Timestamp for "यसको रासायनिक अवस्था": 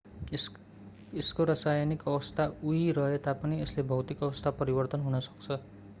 1.13-2.47